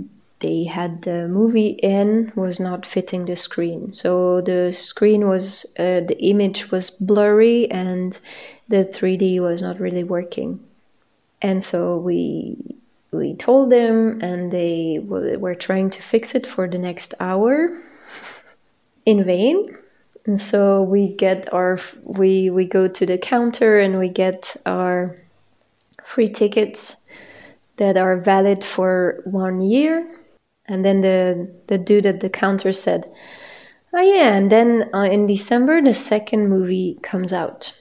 they 0.43 0.65
had 0.65 1.03
the 1.03 1.29
movie 1.29 1.79
in 1.83 2.33
was 2.35 2.61
not 2.61 2.85
fitting 2.85 3.25
the 3.25 3.37
screen. 3.37 3.95
So 3.95 4.41
the 4.41 4.73
screen 4.73 5.29
was, 5.29 5.65
uh, 5.79 6.01
the 6.01 6.19
image 6.21 6.71
was 6.71 6.91
blurry 6.91 7.71
and 7.71 8.19
the 8.69 8.85
3D 8.85 9.41
was 9.41 9.63
not 9.63 9.81
really 9.81 10.05
working. 10.05 10.61
And 11.41 11.65
so 11.65 11.97
we 11.97 12.77
we 13.13 13.35
told 13.35 13.71
them, 13.71 14.23
and 14.23 14.51
they 14.51 14.99
were 14.99 15.55
trying 15.55 15.91
to 15.91 16.03
fix 16.03 16.35
it 16.35 16.47
for 16.47 16.67
the 16.67 16.79
next 16.79 17.13
hour 17.21 17.69
in 19.07 19.23
vain. 19.23 19.77
And 20.25 20.41
so 20.41 20.83
we 20.83 21.09
get 21.09 21.53
our 21.53 21.79
we 22.05 22.49
we 22.49 22.65
go 22.65 22.89
to 22.89 23.05
the 23.05 23.19
counter 23.19 23.79
and 23.79 23.99
we 23.99 24.09
get 24.09 24.57
our 24.65 25.15
free 26.03 26.29
tickets 26.29 26.97
that 27.77 27.97
are 27.97 28.17
valid 28.17 28.65
for 28.65 29.21
one 29.25 29.61
year 29.61 30.09
and 30.67 30.85
then 30.85 31.01
the 31.01 31.53
the 31.67 31.79
dude 31.79 32.07
at 32.07 32.21
the 32.21 32.31
counter 32.31 32.73
said, 32.73 33.11
"Oh 33.93 34.01
yeah." 34.01 34.35
And 34.35 34.51
then 34.51 34.91
uh, 34.95 35.09
in 35.11 35.27
December, 35.27 35.81
the 35.83 35.95
second 35.95 36.49
movie 36.49 36.99
comes 37.03 37.33
out. 37.33 37.73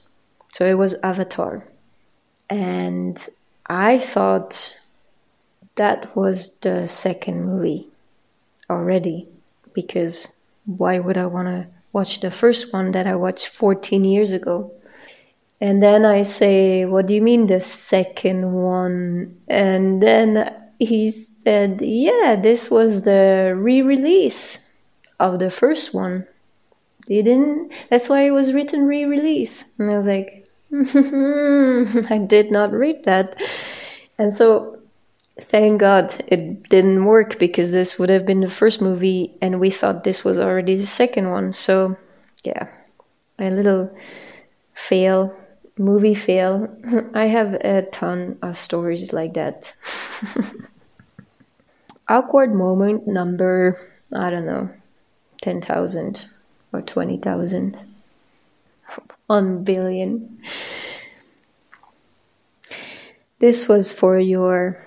So 0.51 0.65
it 0.65 0.77
was 0.77 0.95
Avatar, 1.03 1.67
and 2.49 3.17
I 3.67 3.99
thought 3.99 4.75
that 5.75 6.15
was 6.15 6.57
the 6.59 6.87
second 6.87 7.45
movie 7.45 7.87
already 8.69 9.27
because 9.73 10.27
why 10.65 10.99
would 10.99 11.17
I 11.17 11.25
want 11.25 11.47
to 11.47 11.67
watch 11.93 12.19
the 12.19 12.31
first 12.31 12.73
one 12.73 12.91
that 12.91 13.07
I 13.07 13.15
watched 13.15 13.47
14 13.47 14.03
years 14.03 14.31
ago? 14.31 14.73
And 15.59 15.81
then 15.81 16.05
I 16.05 16.23
say, 16.23 16.85
What 16.85 17.05
do 17.05 17.13
you 17.13 17.21
mean 17.21 17.47
the 17.47 17.61
second 17.61 18.51
one? 18.51 19.39
And 19.47 20.01
then 20.01 20.53
he's 20.79 21.30
said, 21.43 21.81
Yeah, 21.81 22.35
this 22.41 22.69
was 22.71 23.03
the 23.03 23.53
re 23.57 23.81
release 23.81 24.71
of 25.19 25.39
the 25.39 25.51
first 25.51 25.93
one. 25.93 26.27
They 27.07 27.21
didn't, 27.21 27.71
that's 27.89 28.09
why 28.09 28.21
it 28.23 28.31
was 28.31 28.53
written 28.53 28.85
re 28.85 29.05
release. 29.05 29.73
And 29.79 29.91
I 29.91 29.97
was 29.97 30.07
like, 30.07 30.45
I 32.11 32.17
did 32.19 32.51
not 32.51 32.71
read 32.71 33.03
that. 33.05 33.35
And 34.17 34.33
so, 34.33 34.79
thank 35.39 35.79
God 35.79 36.13
it 36.27 36.63
didn't 36.69 37.05
work 37.05 37.39
because 37.39 37.71
this 37.71 37.97
would 37.97 38.09
have 38.09 38.25
been 38.25 38.41
the 38.41 38.49
first 38.49 38.81
movie, 38.81 39.35
and 39.41 39.59
we 39.59 39.69
thought 39.69 40.03
this 40.03 40.23
was 40.23 40.37
already 40.39 40.75
the 40.75 40.85
second 40.85 41.29
one. 41.29 41.53
So, 41.53 41.97
yeah, 42.43 42.69
a 43.39 43.49
little 43.49 43.93
fail, 44.73 45.35
movie 45.77 46.15
fail. 46.15 46.69
I 47.13 47.25
have 47.25 47.55
a 47.55 47.83
ton 47.91 48.37
of 48.41 48.57
stories 48.57 49.11
like 49.11 49.33
that. 49.33 49.73
awkward 52.11 52.53
moment 52.53 53.07
number, 53.07 53.77
I 54.13 54.29
don't 54.29 54.45
know, 54.45 54.69
10,000 55.41 56.25
or 56.73 56.81
20,000. 56.81 57.77
1 59.27 59.63
billion. 59.63 60.41
This 63.39 63.67
was 63.69 63.93
for 63.93 64.19
your 64.19 64.77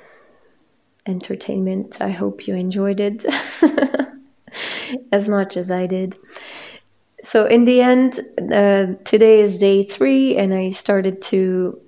entertainment. 1.07 1.97
I 2.01 2.11
hope 2.11 2.47
you 2.47 2.55
enjoyed 2.55 3.01
it 3.01 3.25
as 5.13 5.31
much 5.31 5.57
as 5.57 5.71
I 5.71 5.87
did. 5.87 6.17
So, 7.23 7.47
in 7.47 7.65
the 7.65 7.81
end, 7.81 8.21
uh, 8.53 9.03
today 9.05 9.41
is 9.41 9.57
day 9.57 9.83
three, 9.83 10.37
and 10.37 10.53
I 10.53 10.69
started 10.69 11.23
to 11.33 11.81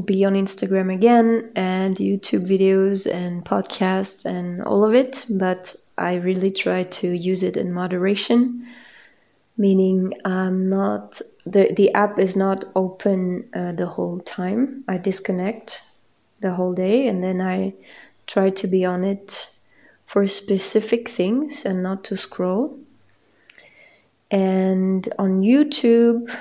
be 0.00 0.24
on 0.24 0.34
Instagram 0.34 0.92
again 0.92 1.52
and 1.54 1.96
YouTube 1.96 2.46
videos 2.46 3.10
and 3.10 3.44
podcasts 3.44 4.24
and 4.24 4.62
all 4.62 4.84
of 4.84 4.94
it, 4.94 5.24
but 5.30 5.76
I 5.96 6.16
really 6.16 6.50
try 6.50 6.84
to 6.84 7.08
use 7.08 7.42
it 7.42 7.56
in 7.56 7.72
moderation, 7.72 8.66
meaning 9.56 10.12
I'm 10.24 10.68
not 10.68 11.20
the 11.46 11.72
the 11.76 11.92
app 11.94 12.18
is 12.18 12.36
not 12.36 12.64
open 12.74 13.48
uh, 13.54 13.72
the 13.72 13.86
whole 13.86 14.18
time. 14.20 14.82
I 14.88 14.98
disconnect 14.98 15.82
the 16.40 16.52
whole 16.54 16.74
day 16.74 17.06
and 17.06 17.22
then 17.22 17.40
I 17.40 17.74
try 18.26 18.50
to 18.50 18.66
be 18.66 18.84
on 18.84 19.04
it 19.04 19.50
for 20.06 20.26
specific 20.26 21.08
things 21.08 21.64
and 21.64 21.82
not 21.82 22.02
to 22.04 22.16
scroll. 22.16 22.78
And 24.30 25.08
on 25.18 25.42
YouTube, 25.42 26.34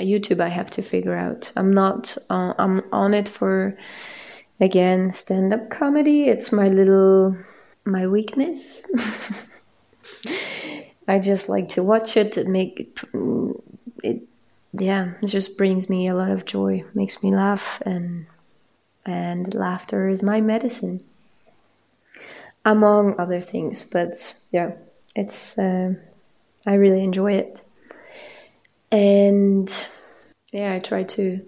YouTube 0.00 0.40
I 0.40 0.48
have 0.48 0.70
to 0.72 0.82
figure 0.82 1.16
out. 1.16 1.52
I'm 1.56 1.72
not 1.72 2.16
uh, 2.30 2.54
I'm 2.58 2.82
on 2.92 3.14
it 3.14 3.28
for 3.28 3.76
again 4.60 5.12
stand-up 5.12 5.70
comedy. 5.70 6.24
It's 6.24 6.52
my 6.52 6.68
little 6.68 7.36
my 7.84 8.06
weakness. 8.06 8.82
I 11.06 11.18
just 11.18 11.48
like 11.48 11.68
to 11.70 11.82
watch 11.82 12.16
it. 12.16 12.36
It 12.38 12.46
make 12.48 12.80
it, 12.80 13.00
it 14.02 14.22
yeah, 14.72 15.12
it 15.22 15.26
just 15.26 15.56
brings 15.56 15.88
me 15.88 16.08
a 16.08 16.14
lot 16.14 16.30
of 16.30 16.44
joy, 16.44 16.84
makes 16.94 17.22
me 17.22 17.34
laugh 17.34 17.80
and 17.86 18.26
and 19.06 19.54
laughter 19.54 20.08
is 20.08 20.22
my 20.22 20.40
medicine 20.40 21.02
among 22.64 23.18
other 23.20 23.40
things, 23.40 23.84
but 23.84 24.34
yeah, 24.50 24.72
it's 25.14 25.58
uh, 25.58 25.94
I 26.66 26.74
really 26.74 27.04
enjoy 27.04 27.32
it 27.32 27.60
and 28.94 29.86
yeah 30.52 30.72
i 30.72 30.78
try 30.78 31.02
to 31.02 31.40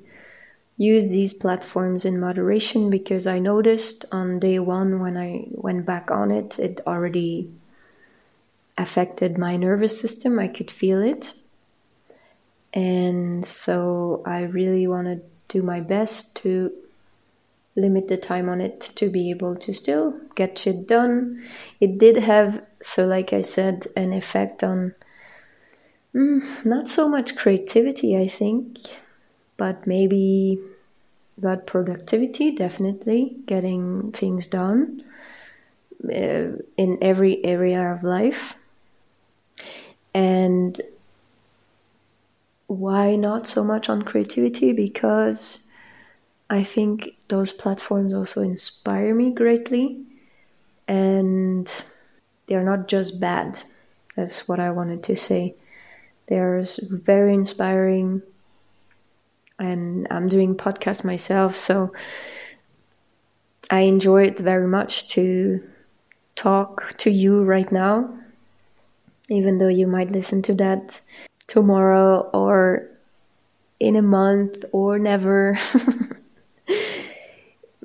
use 0.77 1.11
these 1.11 1.33
platforms 1.33 2.05
in 2.05 2.21
moderation 2.21 2.91
because 2.91 3.27
i 3.27 3.39
noticed 3.39 4.05
on 4.13 4.39
day 4.39 4.59
one 4.59 5.01
when 5.01 5.17
i 5.17 5.45
went 5.51 5.87
back 5.87 6.11
on 6.11 6.31
it 6.31 6.59
it 6.59 6.81
already 6.87 7.51
affected 8.79 9.39
my 9.39 9.57
nervous 9.57 9.99
system. 9.99 10.39
I 10.39 10.49
could 10.49 10.71
feel 10.71 11.03
it. 11.03 11.33
And 12.75 13.45
so 13.45 14.23
i 14.27 14.43
really 14.43 14.87
want 14.87 15.07
to 15.07 15.23
do 15.49 15.63
my 15.63 15.81
best 15.81 16.37
to 16.37 16.73
limit 17.75 18.09
the 18.09 18.17
time 18.17 18.49
on 18.49 18.61
it 18.61 18.81
to 18.81 19.11
be 19.11 19.31
able 19.31 19.55
to 19.55 19.73
still 19.73 20.19
get 20.35 20.59
shit 20.59 20.87
done. 20.87 21.43
It 21.81 21.99
did 21.99 22.17
have 22.17 22.63
so 22.83 23.07
like 23.07 23.33
i 23.33 23.41
said 23.41 23.87
an 23.97 24.13
effect 24.13 24.63
on 24.63 24.95
Mm, 26.17 26.65
not 26.65 26.89
so 26.89 27.11
much 27.11 27.37
creativity, 27.37 28.17
I 28.17 28.27
think, 28.27 28.79
but 29.59 29.87
maybe 29.87 30.59
about 31.37 31.67
productivity, 31.67 32.53
definitely 32.53 33.37
getting 33.45 34.13
things 34.13 34.47
done 34.47 35.05
uh, 36.05 36.57
in 36.79 36.99
every 37.03 37.45
area 37.45 37.93
of 37.93 38.03
life. 38.03 38.55
And 40.15 40.81
why 42.69 43.15
not 43.17 43.47
so 43.47 43.63
much 43.63 43.91
on 43.91 44.01
creativity? 44.01 44.73
Because 44.73 45.59
I 46.49 46.65
think 46.65 47.17
those 47.29 47.53
platforms 47.53 48.15
also 48.15 48.41
inspire 48.41 49.15
me 49.15 49.33
greatly 49.33 50.03
and 50.89 51.71
they're 52.47 52.65
not 52.65 52.89
just 52.89 53.21
bad. 53.21 53.63
That's 54.17 54.49
what 54.49 54.61
I 54.61 54.71
wanted 54.71 55.03
to 55.03 55.17
say. 55.17 55.57
There's 56.29 56.79
very 56.83 57.35
inspiring, 57.35 58.23
and 59.59 60.07
I'm 60.11 60.29
doing 60.29 60.57
podcast 60.57 61.05
myself, 61.05 61.57
so 61.57 61.93
I 63.71 63.81
enjoy 63.81 64.25
it 64.25 64.39
very 64.39 64.67
much 64.67 65.09
to 65.11 65.63
talk 66.35 66.95
to 66.99 67.11
you 67.11 67.43
right 67.43 67.71
now, 67.73 68.19
even 69.29 69.59
though 69.59 69.69
you 69.69 69.87
might 69.87 70.13
listen 70.13 70.43
to 70.43 70.55
that 70.55 71.01
tomorrow 71.47 72.29
or 72.33 72.89
in 73.81 73.97
a 73.97 74.03
month 74.03 74.65
or 74.73 74.99
never. 74.99 75.57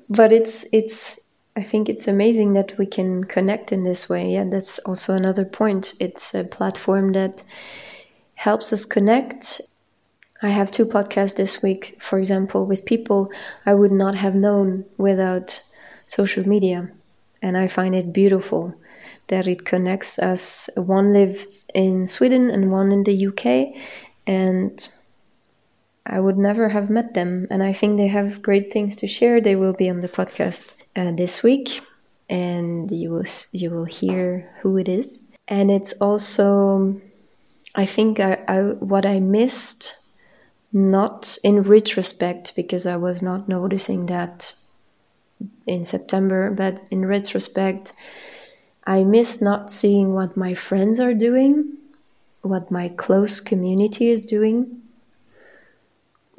but 0.10 0.34
it's 0.34 0.66
it's 0.72 1.20
I 1.56 1.64
think 1.64 1.90
it's 1.90 2.08
amazing 2.08 2.54
that 2.54 2.78
we 2.78 2.86
can 2.86 3.24
connect 3.24 3.72
in 3.72 3.84
this 3.84 4.08
way. 4.08 4.32
Yeah, 4.32 4.46
that's 4.46 4.80
also 4.80 5.14
another 5.14 5.46
point. 5.46 5.94
It's 6.00 6.34
a 6.34 6.44
platform 6.44 7.14
that 7.14 7.44
helps 8.42 8.74
us 8.74 8.86
connect. 8.86 9.62
I 10.42 10.50
have 10.50 10.72
two 10.72 10.88
podcasts 10.88 11.36
this 11.36 11.62
week, 11.62 11.96
for 12.00 12.18
example, 12.18 12.66
with 12.66 12.86
people 12.86 13.32
I 13.68 13.76
would 13.76 13.92
not 13.92 14.16
have 14.16 14.34
known 14.34 14.84
without 14.98 15.62
social 16.08 16.48
media. 16.48 16.90
And 17.44 17.56
I 17.56 17.68
find 17.68 17.94
it 17.94 18.12
beautiful 18.12 18.74
that 19.28 19.46
it 19.48 19.64
connects 19.66 20.18
us. 20.18 20.72
One 20.76 21.14
lives 21.14 21.68
in 21.76 22.08
Sweden 22.08 22.50
and 22.50 22.72
one 22.72 22.92
in 22.92 23.04
the 23.04 23.28
UK. 23.28 23.80
And 24.26 24.76
I 26.08 26.20
would 26.20 26.40
never 26.40 26.70
have 26.70 26.90
met 26.90 27.14
them. 27.14 27.46
And 27.52 27.62
I 27.62 27.74
think 27.74 27.98
they 28.00 28.08
have 28.08 28.42
great 28.42 28.74
things 28.74 28.96
to 28.98 29.08
share. 29.08 29.40
They 29.40 29.56
will 29.56 29.74
be 29.74 29.88
on 29.88 30.02
the 30.02 30.10
podcast 30.10 30.74
uh, 30.96 31.12
this 31.12 31.44
week, 31.44 31.82
and 32.28 32.90
you 32.92 33.12
will 33.12 33.30
you 33.52 33.70
will 33.70 33.86
hear 33.86 34.50
who 34.62 34.78
it 34.78 34.90
is. 34.90 35.22
And 35.48 35.70
it's 35.70 35.94
also, 36.02 37.00
I 37.74 37.86
think, 37.86 38.20
I, 38.20 38.44
I 38.48 38.62
what 38.62 39.06
I 39.06 39.20
missed, 39.20 39.96
not 40.74 41.38
in 41.44 41.62
retrospect 41.64 42.56
because 42.56 42.86
I 42.86 42.98
was 42.98 43.22
not 43.22 43.48
noticing 43.48 44.06
that 44.08 44.54
in 45.66 45.84
September, 45.84 46.52
but 46.52 46.82
in 46.92 47.06
retrospect, 47.06 47.94
I 48.86 49.04
miss 49.04 49.42
not 49.42 49.72
seeing 49.72 50.14
what 50.14 50.36
my 50.36 50.54
friends 50.54 51.00
are 51.00 51.14
doing, 51.14 51.78
what 52.42 52.72
my 52.72 52.90
close 52.90 53.40
community 53.40 54.10
is 54.10 54.26
doing 54.26 54.82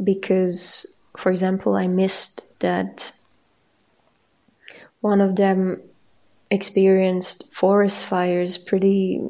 because, 0.02 0.86
for 1.16 1.30
example, 1.30 1.74
I 1.74 1.86
missed 1.86 2.42
that 2.60 3.12
one 5.00 5.20
of 5.20 5.36
them 5.36 5.80
experienced 6.52 7.50
forest 7.50 8.04
fires, 8.04 8.58
pretty 8.58 9.20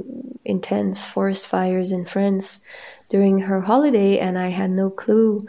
intense 0.45 1.07
forest 1.07 1.47
fires 1.47 1.93
in 1.93 2.05
France 2.05 2.65
during 3.09 3.39
her 3.39 3.61
holiday, 3.61 4.19
and 4.19 4.37
I 4.37 4.49
had 4.49 4.71
no 4.73 4.91
clue 4.91 5.47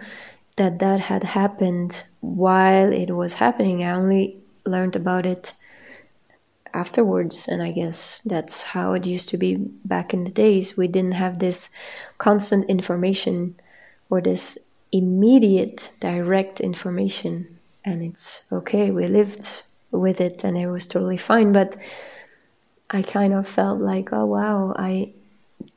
that 0.55 0.77
that 0.79 0.99
had 0.99 1.23
happened 1.23 2.03
while 2.19 2.93
it 2.93 3.09
was 3.09 3.33
happening. 3.33 3.83
I 3.83 3.91
only 3.91 4.38
learned 4.67 4.95
about 4.95 5.25
it 5.25 5.53
afterwards, 6.75 7.47
and 7.47 7.59
I 7.63 7.71
guess 7.71 8.21
that's 8.21 8.62
how 8.62 8.93
it 8.93 9.07
used 9.07 9.29
to 9.29 9.38
be 9.38 9.55
back 9.83 10.13
in 10.13 10.25
the 10.25 10.31
days. 10.31 10.77
We 10.77 10.88
didn't 10.88 11.13
have 11.13 11.39
this 11.39 11.71
constant 12.19 12.69
information 12.69 13.55
or 14.12 14.21
this 14.21 14.59
immediate, 14.91 15.89
direct 15.99 16.59
information. 16.59 17.57
And 17.83 18.03
it's 18.03 18.43
okay, 18.51 18.91
we 18.91 19.07
lived 19.07 19.63
with 19.93 20.19
it 20.19 20.43
and 20.43 20.58
it 20.58 20.67
was 20.67 20.88
totally 20.88 21.17
fine. 21.17 21.51
But 21.51 21.77
I 22.89 23.01
kind 23.01 23.34
of 23.34 23.47
felt 23.47 23.79
like, 23.79 24.10
oh 24.12 24.25
wow, 24.25 24.73
I 24.75 25.13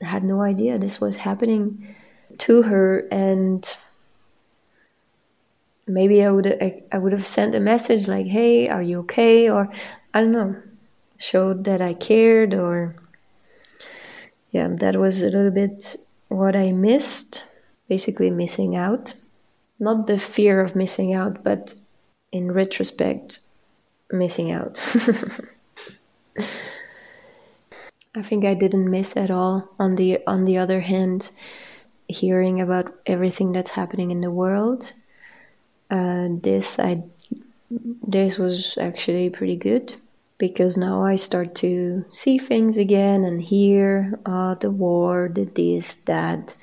had 0.00 0.24
no 0.24 0.42
idea 0.42 0.79
this 0.79 1.00
was 1.00 1.16
happening 1.16 1.94
to 2.38 2.62
her. 2.62 3.07
And 3.11 3.64
maybe 5.87 6.24
I 6.24 6.31
would 6.31 6.46
I, 6.46 6.83
I 6.90 6.98
would 6.98 7.12
have 7.12 7.26
sent 7.26 7.55
a 7.55 7.61
message 7.61 8.09
like, 8.09 8.26
hey, 8.26 8.68
are 8.68 8.83
you 8.83 9.00
okay? 9.00 9.48
Or 9.50 9.72
I 10.12 10.20
don't 10.20 10.33
know, 10.33 10.57
showed 11.18 11.64
that 11.64 11.81
I 11.81 11.94
cared 11.94 12.55
or 12.55 12.96
yeah, 14.50 14.68
that 14.70 14.96
was 14.96 15.22
a 15.22 15.31
little 15.31 15.50
bit 15.50 15.96
what 16.29 16.57
I 16.57 16.72
missed 16.72 17.44
basically 17.88 18.31
missing 18.31 18.76
out. 18.76 19.14
Not 19.79 20.07
the 20.07 20.18
fear 20.18 20.61
of 20.61 20.74
missing 20.74 21.12
out, 21.12 21.44
but 21.44 21.74
in 22.33 22.52
retrospect, 22.52 23.40
missing 24.11 24.51
out. 24.51 24.79
I 28.14 28.23
think 28.23 28.45
I 28.45 28.55
didn't 28.55 28.90
miss 28.90 29.16
at 29.16 29.31
all. 29.31 29.69
On 29.79 29.97
the 29.97 30.21
on 30.27 30.45
the 30.47 30.59
other 30.59 30.81
hand, 30.81 31.31
hearing 32.09 32.61
about 32.61 32.95
everything 33.05 33.53
that's 33.53 33.71
happening 33.71 34.11
in 34.11 34.21
the 34.21 34.31
world, 34.31 34.92
uh, 35.90 36.29
this 36.31 36.79
I 36.79 37.03
this 37.71 38.38
was 38.38 38.79
actually 38.79 39.29
pretty 39.31 39.57
good 39.57 39.95
because 40.38 40.77
now 40.77 41.03
I 41.03 41.16
start 41.16 41.55
to 41.57 42.05
see 42.11 42.38
things 42.38 42.77
again 42.77 43.25
and 43.25 43.42
hear 43.42 44.19
uh, 44.27 44.55
the 44.55 44.71
war, 44.71 45.31
the 45.33 45.45
this, 45.45 45.97
that, 46.07 46.55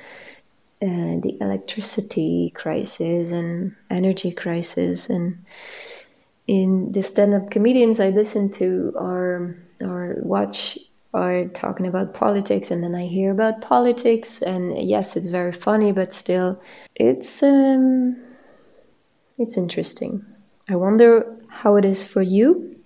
uh, 0.82 1.17
the 1.21 1.38
electricity 1.41 2.51
crisis 2.56 3.32
and 3.32 3.75
energy 3.89 4.32
crisis 4.32 5.10
and 5.10 5.43
in 6.47 6.91
the 6.91 7.01
stand-up 7.01 7.49
comedians 7.49 7.99
I 7.99 8.10
listen 8.10 8.51
to 8.53 8.91
or 8.95 9.58
or 9.82 10.17
watch 10.19 10.77
are 11.13 11.45
talking 11.45 11.86
about 11.86 12.13
politics 12.13 12.71
and 12.71 12.84
then 12.84 12.95
I 12.95 13.06
hear 13.06 13.32
about 13.32 13.62
politics 13.62 14.41
and 14.41 14.77
yes 14.77 15.15
it's 15.15 15.27
very 15.27 15.51
funny 15.51 15.91
but 15.91 16.12
still 16.12 16.62
it's 16.95 17.43
um 17.43 18.17
it's 19.38 19.58
interesting. 19.58 20.25
I 20.69 20.75
wonder 20.75 21.36
how 21.49 21.75
it 21.75 21.86
is 21.86 22.03
for 22.03 22.21
you. 22.21 22.79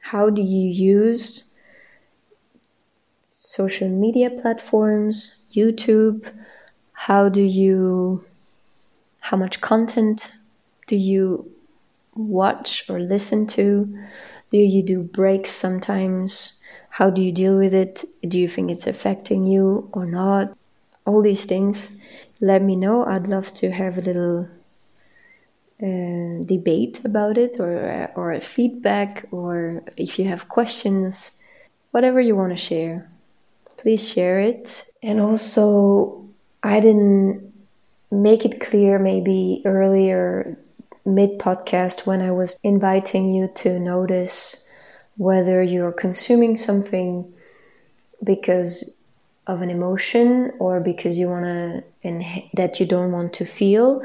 How 0.00 0.30
do 0.30 0.42
you 0.42 0.70
use 0.70 1.44
social 3.26 3.88
media 3.88 4.30
platforms, 4.30 5.36
YouTube, 5.54 6.32
how 6.92 7.28
do 7.28 7.42
you 7.42 8.24
how 9.20 9.36
much 9.36 9.60
content 9.60 10.32
do 10.86 10.96
you 10.96 11.50
watch 12.14 12.88
or 12.88 13.00
listen 13.00 13.46
to? 13.48 13.98
Do 14.50 14.58
you 14.58 14.82
do 14.82 15.02
breaks 15.02 15.50
sometimes? 15.50 16.60
How 16.90 17.10
do 17.10 17.22
you 17.22 17.32
deal 17.32 17.58
with 17.58 17.74
it? 17.74 18.04
Do 18.26 18.38
you 18.38 18.48
think 18.48 18.70
it's 18.70 18.86
affecting 18.86 19.46
you 19.46 19.88
or 19.92 20.06
not? 20.06 20.56
All 21.06 21.22
these 21.22 21.44
things. 21.44 21.96
Let 22.40 22.62
me 22.62 22.76
know. 22.76 23.04
I'd 23.04 23.26
love 23.26 23.52
to 23.54 23.70
have 23.70 23.98
a 23.98 24.02
little 24.02 24.48
uh, 25.82 26.44
debate 26.44 27.04
about 27.04 27.36
it 27.36 27.58
or 27.58 28.10
or 28.14 28.32
a 28.32 28.40
feedback 28.40 29.26
or 29.32 29.82
if 29.96 30.18
you 30.18 30.24
have 30.26 30.48
questions 30.48 31.32
whatever 31.90 32.20
you 32.20 32.36
want 32.36 32.52
to 32.52 32.56
share. 32.56 33.10
Please 33.76 34.08
share 34.08 34.38
it. 34.38 34.84
And 35.02 35.20
also 35.20 36.24
I 36.62 36.80
didn't 36.80 37.52
make 38.10 38.44
it 38.44 38.60
clear 38.60 38.98
maybe 38.98 39.62
earlier 39.64 40.58
mid 41.04 41.38
podcast 41.38 42.06
when 42.06 42.20
I 42.20 42.30
was 42.30 42.58
inviting 42.62 43.32
you 43.34 43.48
to 43.56 43.78
notice 43.78 44.68
whether 45.16 45.62
you're 45.62 45.92
consuming 45.92 46.56
something 46.56 47.32
because 48.22 49.02
of 49.46 49.60
an 49.60 49.70
emotion 49.70 50.52
or 50.58 50.80
because 50.80 51.18
you 51.18 51.28
want 51.28 51.44
to 51.44 52.44
that 52.54 52.80
you 52.80 52.86
don't 52.86 53.12
want 53.12 53.32
to 53.34 53.44
feel 53.44 54.02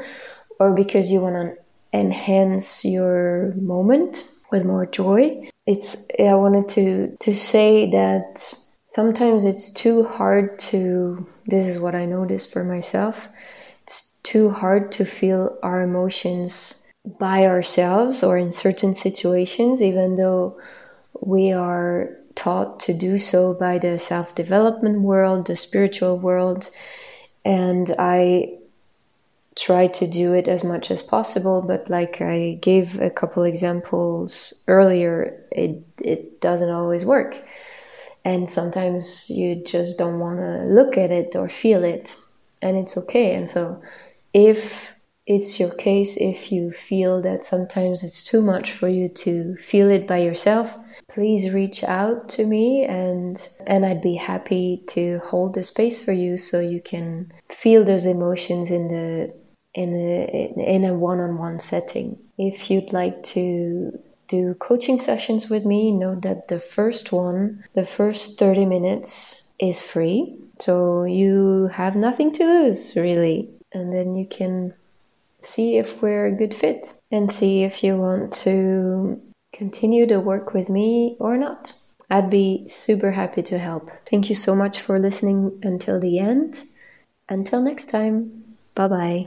or 0.58 0.72
because 0.72 1.10
you 1.10 1.20
want 1.20 1.34
to 1.36 1.98
enhance 1.98 2.84
your 2.84 3.54
moment 3.56 4.30
with 4.52 4.64
more 4.64 4.86
joy. 4.86 5.48
It's 5.66 5.96
i 6.18 6.34
wanted 6.34 6.68
to 6.68 7.16
to 7.20 7.34
say 7.34 7.90
that 7.90 8.54
sometimes 8.86 9.44
it's 9.44 9.70
too 9.70 10.04
hard 10.04 10.58
to 10.58 11.26
this 11.46 11.68
is 11.68 11.78
what 11.78 11.94
i 11.94 12.04
noticed 12.04 12.52
for 12.52 12.64
myself 12.64 13.28
it's 13.82 14.16
too 14.24 14.50
hard 14.50 14.90
to 14.92 15.04
feel 15.04 15.58
our 15.62 15.82
emotions 15.82 16.79
by 17.04 17.46
ourselves 17.46 18.22
or 18.22 18.36
in 18.36 18.52
certain 18.52 18.94
situations 18.94 19.80
even 19.80 20.16
though 20.16 20.58
we 21.20 21.52
are 21.52 22.16
taught 22.34 22.78
to 22.80 22.92
do 22.92 23.18
so 23.18 23.54
by 23.54 23.78
the 23.78 23.98
self-development 23.98 25.00
world 25.00 25.46
the 25.46 25.56
spiritual 25.56 26.18
world. 26.18 26.70
And 27.44 27.94
i 27.98 28.56
try 29.56 29.86
to 29.88 30.06
do 30.06 30.32
it 30.32 30.46
as 30.46 30.62
much 30.62 30.90
as 30.90 31.02
possible 31.02 31.60
but 31.60 31.90
like 31.90 32.20
i 32.20 32.56
gave 32.62 33.00
a 33.00 33.10
couple 33.10 33.42
examples 33.42 34.54
earlier 34.68 35.44
it 35.50 35.82
it 36.00 36.40
doesn't 36.40 36.70
always 36.70 37.04
work. 37.04 37.36
And 38.24 38.50
sometimes 38.50 39.30
you 39.30 39.56
just 39.56 39.96
don't 39.98 40.18
want 40.18 40.40
to 40.40 40.64
look 40.64 40.98
at 40.98 41.10
it 41.10 41.34
or 41.34 41.48
feel 41.48 41.82
it 41.84 42.14
and 42.62 42.76
it's 42.76 42.96
okay. 42.96 43.34
And 43.34 43.48
so 43.48 43.82
if 44.34 44.92
it's 45.30 45.60
your 45.60 45.72
case 45.74 46.16
if 46.16 46.50
you 46.50 46.72
feel 46.72 47.22
that 47.22 47.44
sometimes 47.44 48.02
it's 48.02 48.24
too 48.24 48.42
much 48.42 48.72
for 48.72 48.88
you 48.88 49.08
to 49.08 49.54
feel 49.56 49.88
it 49.88 50.04
by 50.06 50.18
yourself 50.18 50.76
please 51.08 51.50
reach 51.50 51.84
out 51.84 52.28
to 52.28 52.44
me 52.44 52.84
and 52.84 53.48
and 53.66 53.86
I'd 53.86 54.02
be 54.02 54.16
happy 54.16 54.82
to 54.88 55.20
hold 55.24 55.54
the 55.54 55.62
space 55.62 56.02
for 56.04 56.12
you 56.12 56.36
so 56.36 56.58
you 56.58 56.82
can 56.82 57.32
feel 57.48 57.84
those 57.84 58.06
emotions 58.06 58.72
in 58.72 58.88
the 58.88 59.32
in 59.72 59.94
a 59.94 60.52
in 60.74 60.84
a 60.84 60.94
one-on-one 60.94 61.60
setting 61.60 62.18
if 62.36 62.68
you'd 62.68 62.92
like 62.92 63.22
to 63.34 63.92
do 64.30 64.54
coaching 64.54 65.00
sessions 65.00 65.50
with 65.50 65.66
me, 65.66 65.90
know 65.90 66.14
that 66.14 66.46
the 66.46 66.60
first 66.60 67.10
one, 67.10 67.64
the 67.74 67.84
first 67.84 68.38
30 68.38 68.64
minutes, 68.64 69.50
is 69.58 69.82
free. 69.82 70.38
So 70.60 71.02
you 71.02 71.68
have 71.72 71.96
nothing 71.96 72.30
to 72.34 72.44
lose, 72.44 72.94
really. 72.94 73.50
And 73.72 73.92
then 73.92 74.14
you 74.14 74.26
can 74.26 74.72
see 75.42 75.78
if 75.78 76.02
we're 76.02 76.26
a 76.26 76.36
good 76.36 76.54
fit 76.54 76.94
and 77.10 77.30
see 77.30 77.64
if 77.64 77.82
you 77.82 77.96
want 77.96 78.32
to 78.32 79.20
continue 79.52 80.06
to 80.06 80.20
work 80.20 80.54
with 80.54 80.68
me 80.70 81.16
or 81.18 81.36
not. 81.36 81.72
I'd 82.10 82.30
be 82.30 82.66
super 82.66 83.12
happy 83.12 83.42
to 83.44 83.58
help. 83.58 83.90
Thank 84.08 84.28
you 84.28 84.34
so 84.34 84.54
much 84.54 84.80
for 84.80 84.98
listening 84.98 85.60
until 85.62 86.00
the 86.00 86.18
end. 86.18 86.62
Until 87.28 87.60
next 87.62 87.88
time, 87.88 88.56
bye 88.74 88.88
bye. 88.88 89.26